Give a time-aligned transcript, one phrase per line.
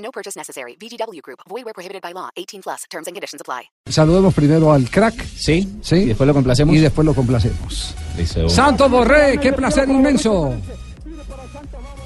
[0.00, 0.76] No purchase necessary.
[0.80, 1.40] VGW Group.
[1.48, 2.30] Void where prohibited by law.
[2.36, 2.84] 18 plus.
[2.90, 3.64] Terms and conditions apply.
[3.86, 5.14] Saludemos primero al crack.
[5.36, 5.96] Sí, Sí.
[5.96, 6.74] Y después lo complacemos.
[6.74, 7.94] Y después lo complacemos.
[8.16, 10.54] Dice, oh, Santo Borré, qué placer inmenso.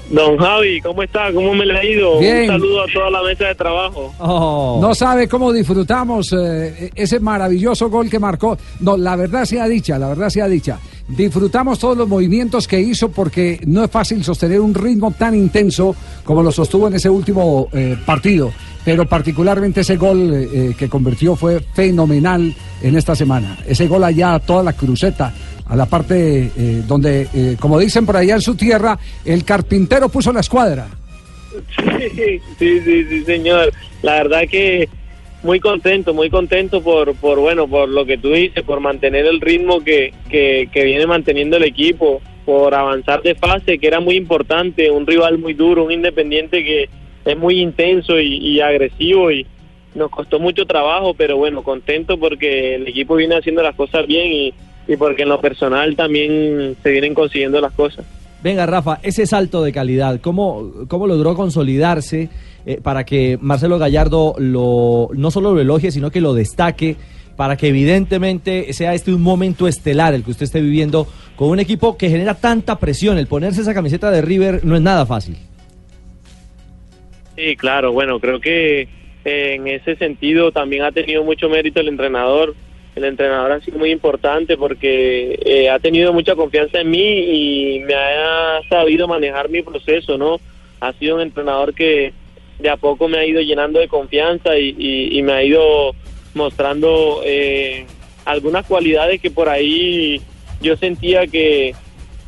[0.09, 1.33] Don Javi, ¿cómo está?
[1.33, 2.19] ¿Cómo me le ha ido?
[2.19, 2.41] Bien.
[2.41, 4.13] Un saludo a toda la mesa de trabajo.
[4.19, 4.77] oh.
[4.79, 8.55] No sabe cómo disfrutamos eh, ese maravilloso gol que marcó.
[8.81, 10.79] No, la verdad sea dicha, la verdad sea dicha.
[11.07, 15.95] Disfrutamos todos los movimientos que hizo porque no es fácil sostener un ritmo tan intenso
[16.23, 18.51] como lo sostuvo en ese último eh, partido.
[18.83, 23.57] Pero particularmente ese gol eh, que convirtió fue fenomenal en esta semana.
[23.67, 25.33] Ese gol allá a toda la cruceta,
[25.67, 30.09] a la parte eh, donde, eh, como dicen por allá en su tierra, el carpintero
[30.09, 30.87] puso la escuadra.
[32.59, 33.71] Sí, sí, sí, señor.
[34.01, 34.89] La verdad que
[35.45, 39.39] muy contento, muy contento por, por bueno, por lo que tú dices, por mantener el
[39.39, 44.15] ritmo que, que, que viene manteniendo el equipo, por avanzar de fase, que era muy
[44.15, 46.89] importante, un rival muy duro, un independiente que
[47.23, 49.45] es muy intenso y, y agresivo y
[49.93, 54.31] nos costó mucho trabajo, pero bueno, contento porque el equipo viene haciendo las cosas bien
[54.31, 54.53] y,
[54.87, 58.05] y porque en lo personal también se vienen consiguiendo las cosas.
[58.45, 62.29] Venga, Rafa, ese salto de calidad, ¿cómo, cómo logró consolidarse
[62.67, 66.95] eh, para que Marcelo Gallardo lo, no solo lo elogie, sino que lo destaque,
[67.35, 71.59] para que evidentemente sea este un momento estelar el que usted esté viviendo con un
[71.59, 73.17] equipo que genera tanta presión?
[73.17, 75.37] El ponerse esa camiseta de River no es nada fácil.
[77.35, 78.87] Sí, claro, bueno, creo que
[79.23, 82.53] en ese sentido también ha tenido mucho mérito el entrenador.
[82.95, 86.99] El entrenador ha sido muy importante porque eh, ha tenido mucha confianza en mí
[87.77, 90.39] y me ha sabido manejar mi proceso, ¿no?
[90.79, 92.13] Ha sido un entrenador que
[92.59, 95.93] de a poco me ha ido llenando de confianza y, y- y me ha ido
[96.33, 97.85] mostrando eh,
[98.23, 100.21] algunas cualidades que por ahí
[100.61, 101.75] yo sentía que,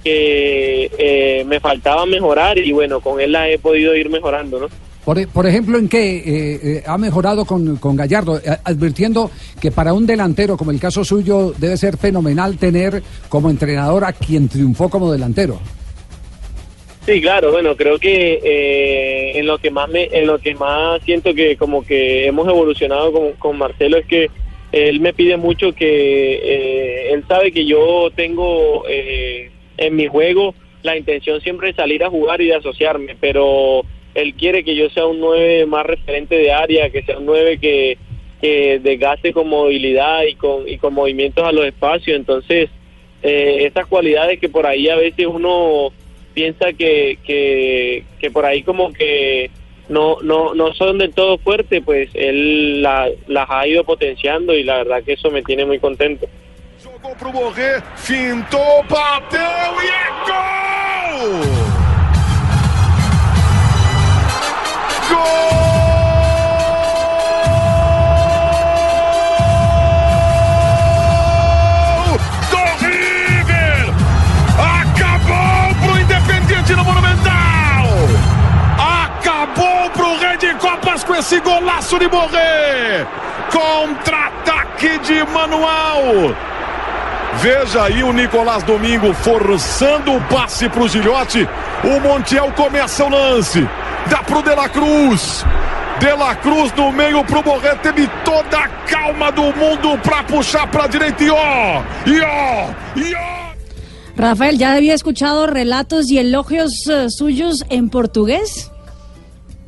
[0.04, 4.68] que eh, me faltaba mejorar y bueno, con él las he podido ir mejorando, ¿no?
[5.08, 8.40] Por, e- por ejemplo, ¿en qué eh, eh, ha mejorado con, con Gallardo?
[8.40, 13.50] Eh, advirtiendo que para un delantero, como el caso suyo, debe ser fenomenal tener como
[13.50, 15.62] entrenador a quien triunfó como delantero.
[17.06, 21.02] Sí, claro, bueno, creo que eh, en lo que más me, en lo que más
[21.04, 24.30] siento que como que hemos evolucionado con, con Marcelo es que
[24.74, 30.54] él me pide mucho que eh, él sabe que yo tengo eh, en mi juego
[30.84, 33.86] la intención siempre de salir a jugar y de asociarme, pero
[34.18, 37.60] él quiere que yo sea un 9 más referente de área, que sea un 9
[37.60, 37.98] que,
[38.42, 42.70] que desgaste con movilidad y con, y con movimientos a los espacios, entonces
[43.24, 45.92] eh, esas cualidades que por ahí a veces uno
[46.34, 49.50] piensa que, que, por ahí como que
[49.90, 54.64] no, no, no son del todo fuertes, pues él la- las ha ido potenciando y
[54.64, 56.28] la verdad que eso me tiene muy contento.
[56.84, 59.67] Jogou pro Borré, fintou, bateu
[81.98, 83.08] golaço de Borré!
[83.52, 86.36] Contra-ataque de Manuel!
[87.42, 91.48] Veja aí o Nicolás Domingo forçando o passe pro Gilhote.
[91.84, 93.68] O Montiel começa o lance.
[94.08, 95.46] Dá pro De La Cruz.
[96.00, 97.76] De La Cruz no meio pro Borré.
[97.76, 101.24] Teve toda a calma do mundo pra puxar pra direita.
[101.24, 103.48] E ó, e ó, e ó.
[104.18, 108.72] Rafael, ¿ya había escuchado relatos y elogios eh, suyos en portugués?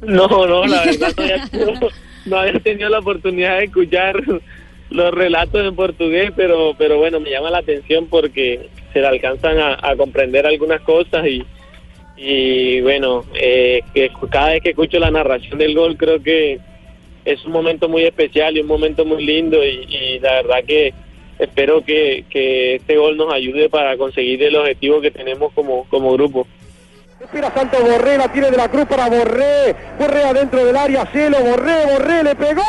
[0.02, 1.14] No, no, la verdad
[1.52, 1.88] no
[2.30, 4.16] no había tenido la oportunidad de escuchar
[4.90, 9.58] los relatos en portugués, pero, pero bueno, me llama la atención porque se le alcanzan
[9.60, 11.44] a, comprender algunas cosas y,
[12.18, 16.60] y bueno, eh, que cada vez que escucho la narración del gol creo que
[17.26, 20.94] es un momento muy especial y un momento muy lindo y, y la verdad que
[21.38, 26.14] espero que, que este gol nos ayude para conseguir el objetivo que tenemos como, como
[26.14, 26.48] grupo.
[27.20, 29.76] Espera Santo Borré, la tiene de la cruz para Borré.
[30.00, 32.62] Borré adentro del área, cielo, Borré, Borré, le pegó.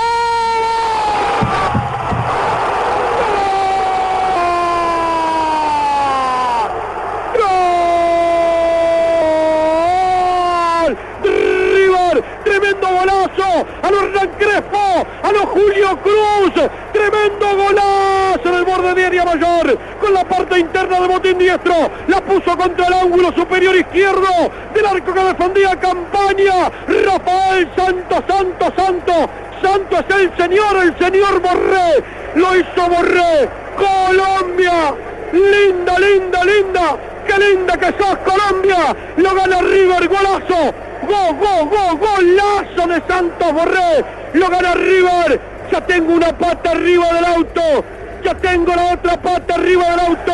[10.82, 10.96] ¡Gol!
[11.22, 13.30] River, tremendo golazo.
[13.30, 14.78] golazo, a los Hernán Crespo,
[15.22, 20.58] a los Julio Cruz, tremendo golazo en el borde de área mayor, con la parte
[20.58, 24.28] interna de botín diestro, la puso contra el ángulo superior izquierdo
[24.74, 29.30] del arco que defendía campaña, Rafael Santos, Santos, Santos,
[29.62, 32.04] Santos es el señor, el señor Borré,
[32.34, 34.94] lo hizo Borré, Colombia,
[35.32, 36.96] linda, linda, linda,
[37.26, 43.52] qué linda que sos Colombia, lo gana River, golazo, gol, gol, gol, golazo de Santos
[43.52, 44.04] Borré,
[44.34, 45.40] lo gana River,
[45.70, 47.84] ya tengo una pata arriba del auto,
[48.24, 50.32] ya tengo la otra pata arriba del auto,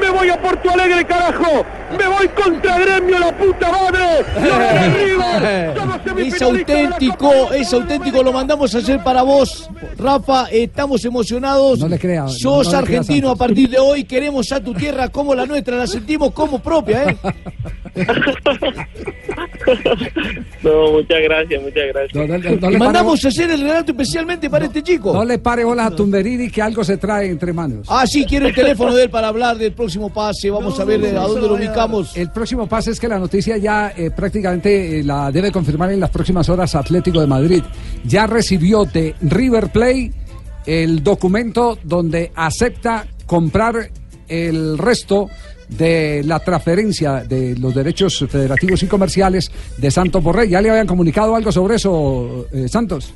[0.00, 1.64] me voy a Porto Alegre carajo,
[1.98, 8.22] me voy contra Gremio la puta madre, lo gana River, somos Es auténtico, es auténtico,
[8.22, 9.68] lo mandamos a hacer para vos,
[9.98, 11.78] Rafa, estamos emocionados.
[11.78, 15.34] No le crea, Sos no argentino a partir de hoy, queremos a tu tierra como
[15.34, 17.16] la nuestra, la sentimos como propia, ¿eh?
[20.62, 22.14] No, muchas gracias, muchas gracias.
[22.14, 24.82] No, no- no- no Y le mandamos pare- a hacer el relato especialmente para este
[24.82, 25.12] chico.
[25.12, 27.86] no le pare bolas a Tumberini que algo se trae entre manos.
[27.90, 30.50] Ah, sí, quiero el teléfono de él para hablar del próximo pase.
[30.50, 32.16] Vamos a ver a dónde lo ubicamos.
[32.16, 36.00] El próximo pase es que la noticia ya eh, prácticamente eh, la debe confirmar en
[36.00, 37.62] las próximas horas Atlético de Madrid.
[38.04, 40.12] Ya recibió de River Play
[40.66, 43.90] el documento donde acepta comprar
[44.28, 45.28] el resto
[45.68, 50.48] de la transferencia de los derechos federativos y comerciales de Santos Borré.
[50.48, 53.14] ¿Ya le habían comunicado algo sobre eso, eh, Santos?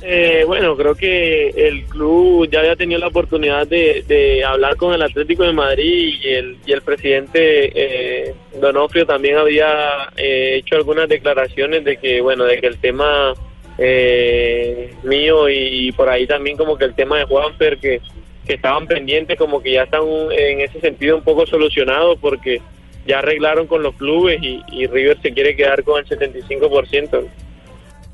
[0.00, 5.02] Eh, bueno, creo que el club ya había tenido la oportunidad de, hablar con el
[5.02, 11.08] Atlético de Madrid y el, y el presidente eh, Donofrio también había eh, hecho algunas
[11.08, 13.34] declaraciones de que, bueno, de que el tema
[13.76, 18.00] eh, mío y, por ahí también como que el tema de Juanfer que,
[18.46, 22.60] que estaban pendientes como que ya están en ese sentido un poco solucionados porque
[23.06, 27.26] ya arreglaron con los clubes y, y River se quiere quedar con el 75%.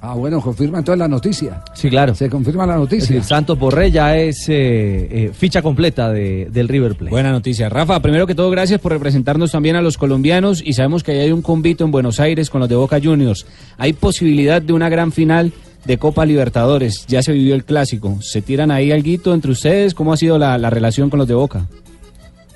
[0.07, 1.63] Ah, bueno, confirma entonces la noticia.
[1.73, 2.15] Sí, claro.
[2.15, 3.07] Se confirma la noticia.
[3.09, 7.11] decir, Santos Borré ya es eh, eh, ficha completa de- del River Plate.
[7.11, 7.71] Buena noticia.
[7.71, 11.21] Rafa, primero que todo, gracias por representarnos también a los colombianos y sabemos que ahí
[11.21, 13.47] hay un convito en Buenos Aires con los de Boca Juniors.
[13.79, 15.53] Hay posibilidad de una gran final
[15.85, 17.07] de Copa Libertadores.
[17.07, 18.19] Ya se vivió el clásico.
[18.21, 19.95] ¿Se tiran ahí alguito entre ustedes?
[19.95, 21.67] ¿Cómo ha sido la, la relación con los de Boca?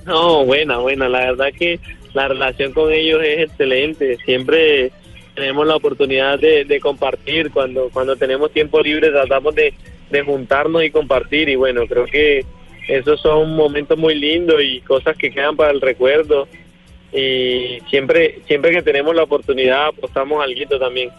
[0.07, 1.09] No, buena, buena.
[1.09, 1.79] La verdad que
[2.15, 4.17] la relación con ellos es excelente.
[4.25, 4.91] Siempre
[5.35, 7.51] tenemos la oportunidad de, de compartir.
[7.51, 9.75] Cuando, cuando tenemos tiempo libre tratamos de,
[10.11, 11.49] de juntarnos y compartir.
[11.49, 12.45] Y bueno, creo que
[12.89, 16.49] esos son momentos muy lindos y cosas que quedan para el recuerdo.
[17.13, 21.11] Y siempre, siempre que tenemos la oportunidad apostamos algo también.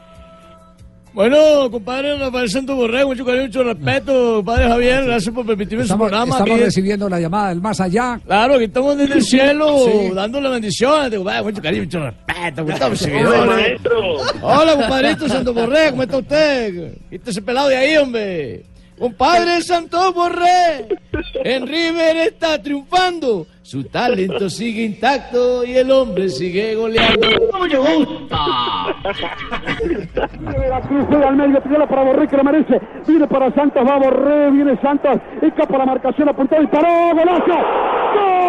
[1.14, 4.36] Bueno, compadre Rafael Santos Borrego, mucho cariño, mucho respeto.
[4.38, 6.32] Compadre Javier, gracias por permitirme su Estamos, programa.
[6.34, 6.64] estamos aquí.
[6.64, 8.20] recibiendo la llamada del más allá.
[8.26, 10.12] Claro, aquí estamos desde el cielo, Sí.
[10.14, 11.16] dándole bendiciones.
[11.18, 12.62] Compadre, mucho cariño, mucho respeto.
[12.62, 14.18] ¿cómo estamos, Hola, maestro.
[14.42, 16.94] Hola, compadrito Santos Borré, ¿cómo está usted?
[17.10, 18.64] Quítese ese pelado de ahí, hombre.
[18.98, 20.88] Compadre Santos Borré,
[21.44, 23.48] en River está triunfando.
[23.70, 27.28] Su talento sigue intacto y el hombre sigue goleando.
[27.56, 28.36] ¡Mucho gusto!
[30.40, 32.82] Veracruz juega al medio, tira para Borré que lo merece.
[33.06, 37.46] Viene para Santos, va Borré, viene Santos, escapa la marcación, apuntó y paró, golazo.
[38.16, 38.49] ¡Gol!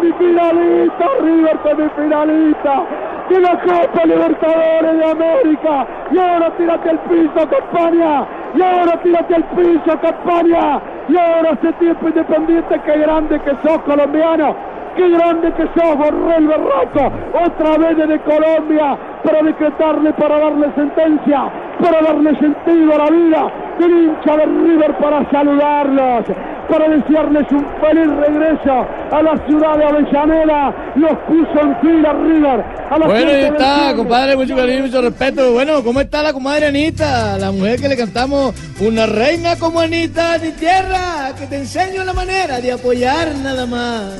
[0.00, 1.06] Semifinalista!
[1.22, 2.82] ¡River semifinalista!
[3.28, 5.86] ¡De la Copa Libertadores de América!
[6.10, 8.26] ¡Y ahora tírate al piso, Campaña!
[8.54, 10.80] ¡Y ahora tírate al piso, Campaña!
[11.08, 12.80] ¡Y ahora ese tiempo independiente!
[12.84, 14.56] ¡Qué grande que sos, colombiano!
[14.96, 17.12] ¡Qué grande que sos, Borrell Berraco!
[17.44, 21.44] Otra vez desde Colombia para decretarle, para darle sentencia,
[21.80, 26.24] para darle sentido a la vida del hincha de River para saludarlos,
[26.70, 30.92] para desearles un feliz regreso a la ciudad de Avellaneda.
[30.96, 32.64] Los puso en fila River.
[32.90, 35.52] A la Bueno, ahí está, compadre, mucho cariño, mucho respeto.
[35.52, 37.36] Bueno, ¿cómo está la comadre Anita?
[37.38, 42.12] La mujer que le cantamos, una reina como Anita de tierra, que te enseño la
[42.12, 44.14] manera de apoyar nada más.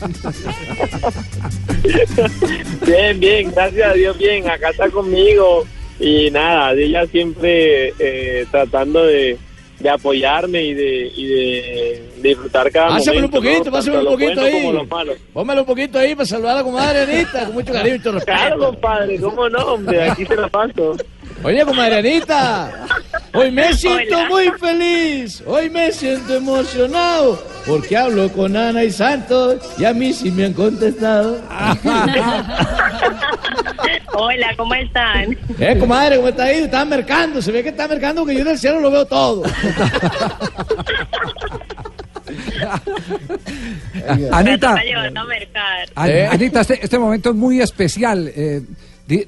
[2.86, 4.48] Bien, bien, gracias a Dios, bien.
[4.48, 5.64] Acá está conmigo
[5.98, 9.38] y nada, ella siempre eh, tratando de,
[9.80, 13.40] de apoyarme y de, y de disfrutar cada Pásamelo un momento.
[13.40, 13.70] poquito, ¿no?
[13.76, 14.62] pásamelo un poquito bueno ahí.
[14.62, 15.12] como lo malo.
[15.32, 18.36] Póngalo un poquito ahí para saludar a la comadre Anita, con mucho cariño, mucho respeto.
[18.38, 20.10] Claro, compadre, ¿cómo no, hombre?
[20.10, 20.96] Aquí te la paso.
[21.42, 22.86] Oye, comadre Anita,
[23.32, 24.28] Hoy me siento Hola.
[24.28, 30.12] muy feliz, hoy me siento emocionado, porque hablo con Ana y Santos y a mí
[30.12, 31.40] sí me han contestado.
[34.14, 35.38] Hola, ¿cómo están?
[35.58, 36.58] Eh, comadre, ¿cómo está ahí?
[36.58, 39.44] Está mercando, se ve que está mercando porque yo en el cielo lo veo todo.
[44.32, 44.76] Anita,
[46.06, 46.26] ¿Eh?
[46.30, 48.30] Anita, este, este momento es muy especial.
[48.34, 48.62] eh,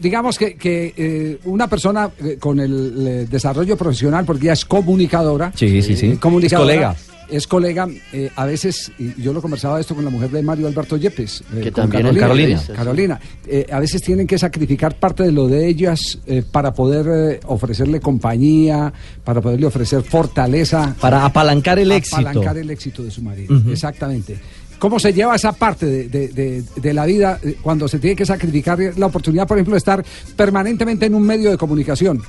[0.00, 4.64] digamos que, que, eh, una persona eh, con el eh, desarrollo profesional, porque ya es
[4.64, 5.52] comunicadora.
[5.54, 6.06] Sí, sí, sí.
[6.12, 6.96] eh, comunicadora, Es colega.
[7.30, 10.66] Es colega, eh, a veces, y yo lo conversaba esto con la mujer de Mario
[10.66, 12.56] Alberto Yepes, eh, Que con también es Carolina.
[12.58, 12.76] Carolina.
[12.76, 17.06] Carolina, eh, a veces tienen que sacrificar parte de lo de ellas eh, para poder
[17.08, 18.92] eh, ofrecerle compañía,
[19.24, 20.94] para poderle ofrecer fortaleza.
[21.00, 22.16] Para apalancar el éxito.
[22.18, 24.38] Apalancar el éxito de su marido, exactamente.
[24.82, 26.28] ¿Cómo se lleva esa parte de,
[26.74, 30.04] de- la vida cuando se tiene que sacrificar la oportunidad, por ejemplo, de estar
[30.36, 32.20] permanentemente en un medio de comunicación?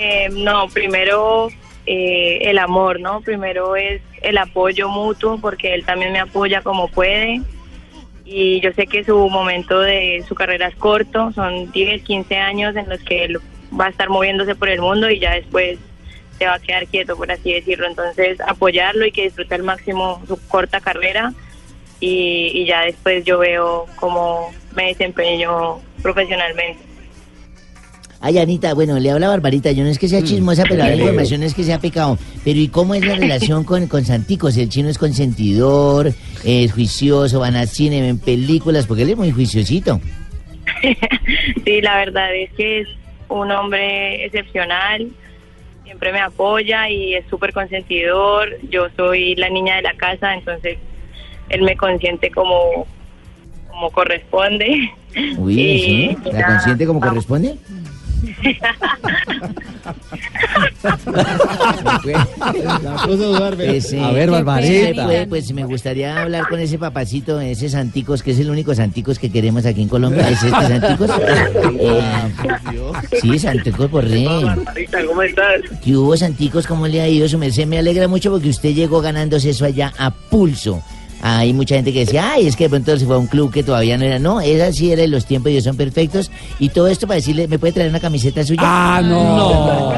[0.00, 1.48] Eh, no, primero
[1.84, 3.20] eh, el amor, ¿no?
[3.20, 7.42] Primero es el apoyo mutuo, porque él también me apoya como puede.
[8.24, 12.74] Y yo sé que su momento de su carrera es corto, son 10, 15 años
[12.74, 13.36] en los que él
[13.78, 15.78] va a estar moviéndose por el mundo y ya después
[16.42, 17.86] se va a quedar quieto, por así decirlo.
[17.86, 21.32] Entonces, apoyarlo y que disfrute al máximo su corta carrera
[22.00, 26.82] y, y ya después yo veo cómo me desempeño profesionalmente.
[28.20, 29.72] Ay, Anita, bueno, le habla Barbarita.
[29.72, 32.18] Yo no es que sea chismosa, pero la información es que sea pecado.
[32.44, 34.56] Pero ¿y cómo es la relación con, con Santicos?
[34.56, 36.12] El chino es consentidor,
[36.44, 40.00] es juicioso, van al cine, ven películas, porque él es muy juiciosito.
[41.64, 42.88] Sí, la verdad es que es
[43.32, 45.08] un hombre excepcional,
[45.92, 48.48] siempre me apoya y es súper consentidor.
[48.70, 50.78] Yo soy la niña de la casa, entonces
[51.50, 52.86] él me consiente como,
[53.68, 54.90] como corresponde.
[55.36, 56.16] Uy, Y ¿sí?
[56.24, 57.26] ¿La nada, consiente como vamos.
[57.26, 57.56] corresponde?
[63.56, 65.04] Pues, eh, A ver, ¿qué Barbarita.
[65.04, 65.26] puede?
[65.26, 69.30] Pues me gustaría hablar con ese papacito, ese Santicos, que es el único Santicos que
[69.30, 70.28] queremos aquí en Colombia.
[70.28, 71.10] ¿Es este Santicos?
[71.84, 72.00] Eh,
[73.20, 74.24] sí, Santicos Borré.
[75.06, 75.60] ¿cómo estás?
[75.82, 76.66] ¿Qué hubo, Santicos?
[76.66, 77.66] ¿Cómo le ha ido su merced?
[77.66, 80.82] Me alegra mucho porque usted llegó ganándose eso allá a pulso.
[81.24, 83.52] Hay mucha gente que decía, ay, es que de pronto se fue a un club
[83.52, 84.18] que todavía no era.
[84.18, 86.32] No, esa sí era y los tiempos y ellos son perfectos.
[86.58, 88.62] Y todo esto para decirle, ¿me puede traer una camiseta suya?
[88.64, 89.92] Ah, no.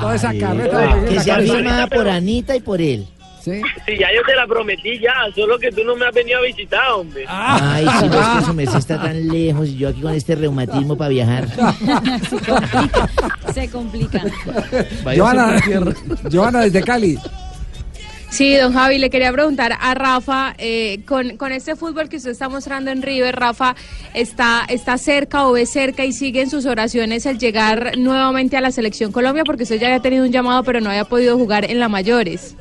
[0.00, 1.04] Toda esa carreta.
[1.06, 3.06] Que sea firmada por Anita y por él.
[3.44, 3.60] ¿Sí?
[3.84, 6.42] Sí, ya yo te la prometí ya, solo que tú no me has venido a
[6.42, 7.26] visitar, hombre.
[7.28, 10.34] Ay, sí, pero es que su merced está tan lejos y yo aquí con este
[10.34, 11.46] reumatismo para viajar.
[13.54, 14.22] Se complica.
[15.14, 15.60] Joana,
[16.32, 17.18] Joana, desde Cali.
[18.34, 22.32] Sí, don Javi, le quería preguntar a Rafa, eh, con, con este fútbol que usted
[22.32, 23.76] está mostrando en River, Rafa,
[24.12, 28.60] ¿está, ¿está cerca o ve cerca y sigue en sus oraciones el llegar nuevamente a
[28.60, 29.44] la Selección Colombia?
[29.44, 32.56] Porque usted ya había tenido un llamado, pero no había podido jugar en la mayores.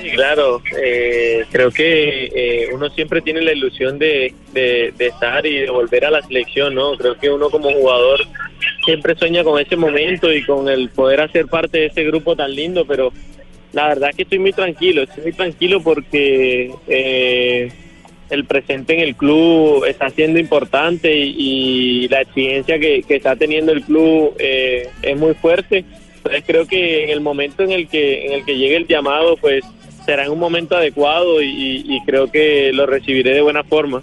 [0.00, 0.62] Sí, claro.
[0.80, 5.70] eh, creo que eh, uno siempre tiene la ilusión de, de, de estar y de
[5.70, 6.96] volver a la selección, ¿no?
[6.96, 8.20] Creo que uno como jugador
[8.84, 12.54] siempre sueña con ese momento y con el poder hacer parte de ese grupo tan
[12.54, 13.12] lindo, pero
[13.72, 17.72] la verdad es que estoy muy tranquilo, estoy muy tranquilo porque eh,
[18.30, 23.72] el presente en el club está siendo importante y, la exigencia que, que está teniendo
[23.72, 25.84] el club eh, es muy fuerte.
[26.16, 29.36] Entonces creo que en el momento en el que en el que llegue el llamado,
[29.36, 29.64] pues
[30.04, 34.02] será en un momento adecuado y, creo que lo recibiré de buena forma.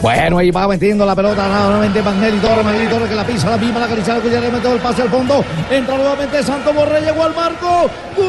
[0.00, 3.56] Bueno, ahí va metiendo la pelota nuevamente Magnelli Torres, Magnelli Torres que la pisa, la
[3.56, 5.44] misma, la acaricia, la cuya, le mete el pase al fondo.
[5.70, 7.90] Entra nuevamente Santo Borré, llegó al marco.
[8.16, 8.28] ¡Gol!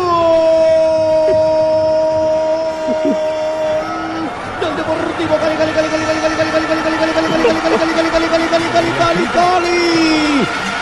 [4.62, 8.10] Del Deportivo Cali, Cali, Cali, Cali, Cali, Cali, Cali, Cali, Cali, Cali, Cali, Cali, Cali,
[8.10, 9.80] Cali, Cali, Cali, Cali.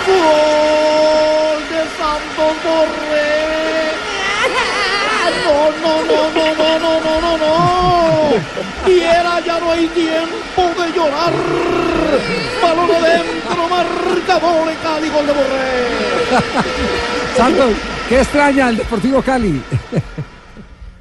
[0.08, 1.82] Gol de
[2.63, 3.37] Borré.
[5.57, 8.89] No, no, no, no, no, no, no, no, no.
[8.91, 11.33] Y era ya no hay tiempo de llorar.
[12.61, 15.87] Balón adentro, marcador de Cali, gol de Borré.
[17.35, 17.73] Santos,
[18.07, 19.61] ¿qué extraña el Deportivo Cali?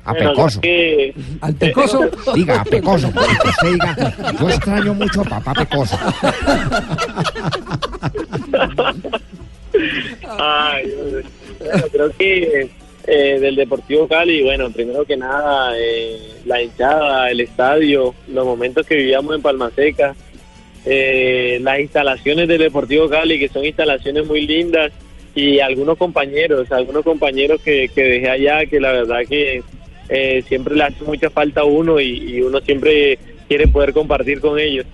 [0.06, 0.60] A Bueno, Pecoso.
[0.60, 2.00] que- ¿Al Pecoso?
[2.34, 3.08] Diga, a Pecoso.
[3.08, 3.96] usted diga,
[4.40, 5.98] yo extraño mucho a papá Pecoso.
[10.38, 10.92] Ay,
[11.92, 12.70] creo que
[13.06, 18.86] eh, del Deportivo Cali, bueno, primero que nada, eh, la hinchada, el estadio, los momentos
[18.86, 20.14] que vivíamos en Palma Seca,
[20.84, 24.92] eh, las instalaciones del Deportivo Cali, que son instalaciones muy lindas,
[25.34, 29.62] y algunos compañeros, algunos compañeros que, que dejé allá, que la verdad que
[30.08, 34.40] eh, siempre le hace mucha falta a uno y, y uno siempre quiere poder compartir
[34.40, 34.86] con ellos.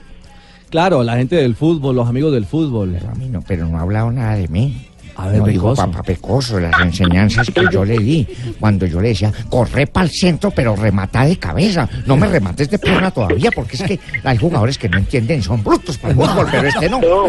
[0.69, 2.97] Claro, la gente del fútbol, los amigos del fútbol.
[2.99, 4.75] Pero a mí no, pero no ha hablado nada de mí.
[5.17, 5.91] A ver, no dijo Pecoso.
[5.91, 8.27] papá Pecoso, las enseñanzas que yo le di
[8.59, 11.89] cuando yo le decía, corre para el centro, pero remata de cabeza.
[12.07, 15.63] No me remates de pierna todavía, porque es que hay jugadores que no entienden, son
[15.63, 17.01] brutos para el fútbol, pero este no.
[17.01, 17.29] No,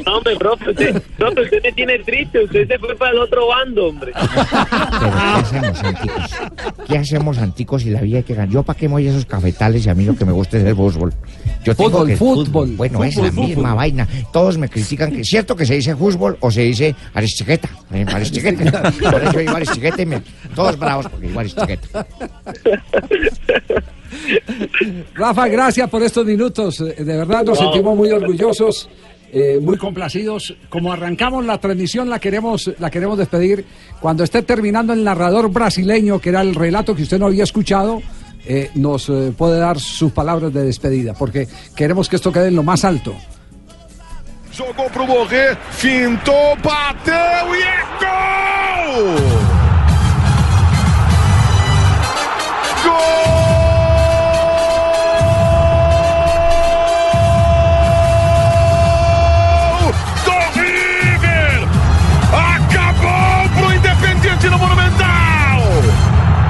[0.00, 3.46] no hombre, profe, usted, profe, usted me tiene triste, usted se fue para el otro
[3.48, 4.12] bando, hombre.
[4.14, 6.30] Pero ¿qué hacemos, Anticos?
[6.88, 8.52] ¿Qué hacemos, Anticos, si la vida hay que ganar?
[8.52, 10.58] Yo para qué me voy a esos cafetales y a mí lo que me gusta
[10.58, 11.12] es el fútbol.
[11.64, 13.76] Yo tengo Fútbol, que- fútbol, Bueno, es fútbol, la misma fútbol.
[13.76, 14.08] vaina.
[14.32, 16.81] Todos me critican que es cierto que se dice fútbol o se dice
[17.14, 17.68] aristiqueta.
[17.92, 18.92] Eh, aristiqueta.
[19.10, 20.22] Por eso iba aristiqueta y me,
[20.54, 22.06] todos bravos porque aristiqueta.
[25.14, 26.80] Rafa, gracias por estos minutos.
[26.80, 28.88] Eh, De verdad nos sentimos muy orgullosos,
[29.32, 30.54] eh, muy complacidos.
[30.68, 33.64] Como arrancamos la transmisión, la queremos, la queremos despedir.
[34.00, 38.02] Cuando esté terminando el narrador brasileño, que era el relato que usted no había escuchado,
[38.44, 41.46] eh, nos eh, puede dar sus palabras de despedida, porque
[41.76, 43.14] queremos que esto quede en lo más alto.
[44.52, 49.16] Jogou pro Borré, fintou, bateu e é gol!
[52.84, 52.92] Gol
[60.26, 61.66] do River!
[62.30, 65.62] Acabou pro Independiente no Monumental!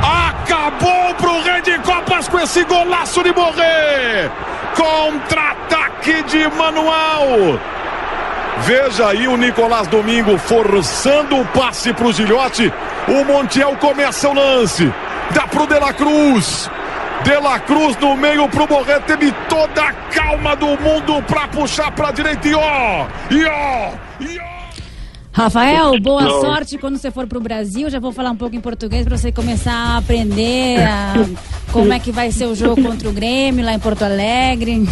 [0.03, 4.29] Acabou pro Rede Copas com esse golaço de Borré!
[4.75, 7.61] Contra-ataque de Manuel!
[8.65, 12.73] Veja aí o Nicolás Domingo forçando o passe pro Gilhote.
[13.09, 14.93] O Montiel começa o lance.
[15.33, 16.71] Dá pro De La Cruz.
[17.25, 19.01] De La Cruz no meio pro Borré.
[19.01, 23.07] Teve toda a calma do mundo pra puxar pra direita e ó.
[23.31, 23.91] E ó.
[25.33, 26.41] Rafael, boa Não.
[26.43, 27.89] sorte quando você for pro Brasil.
[27.91, 31.15] Já vou falar um pouco em português para você começar a aprender a-
[31.73, 34.83] como é que vai ser o jogo contra o Grêmio lá em Porto Alegre.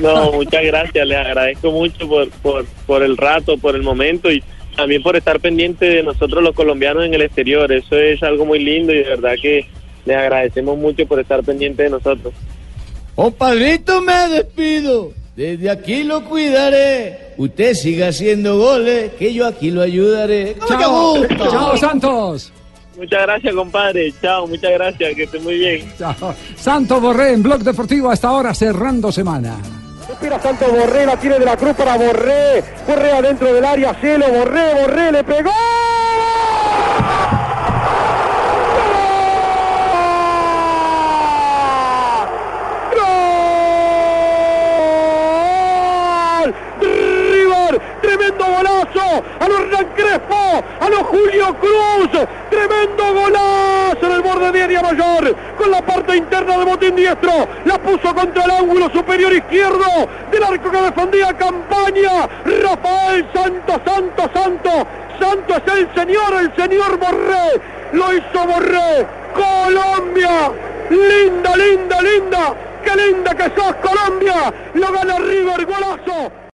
[0.00, 4.42] No, muchas gracias, les agradezco mucho por, por, por el rato, por el momento y
[4.76, 7.70] también por estar pendiente de nosotros los colombianos en el exterior.
[7.72, 9.66] Eso es algo muy lindo y de verdad que
[10.04, 12.32] les agradecemos mucho por estar pendiente de nosotros.
[13.14, 15.12] Compadrito, me despido.
[15.40, 17.32] Desde aquí lo cuidaré.
[17.38, 20.54] Usted siga haciendo goles, que yo aquí lo ayudaré.
[20.58, 21.50] ¡Con mucho Chao, gusto!
[21.50, 22.52] chao Santos.
[22.94, 24.12] Muchas gracias, compadre.
[24.20, 25.14] Chao, muchas gracias.
[25.14, 25.90] Que esté muy bien.
[25.98, 26.34] Chao.
[26.56, 29.56] Santos Borré en Blog Deportivo hasta ahora cerrando semana.
[30.10, 32.62] Espera Santos Borré, la tiene de la cruz para Borré.
[32.86, 35.52] Borré adentro del área, cielo, Borré, Borré, le pegó.
[46.40, 46.54] ¡Gol!
[46.80, 54.22] River, tremendo golazo, a los Hernán Crespo, a los Julio Cruz, tremendo golazo en el
[54.22, 54.79] borde de área
[55.56, 57.30] con la parte interna de botín diestro,
[57.64, 59.84] la puso contra el ángulo superior izquierdo
[60.32, 64.86] del arco que defendía campaña, Rafael Santos, Santos, Santos,
[65.20, 67.60] Santos es el señor, el señor Borré,
[67.92, 70.50] lo hizo Borré, Colombia,
[70.90, 76.39] linda, linda, linda, qué linda que sos Colombia, lo gana River, golazo.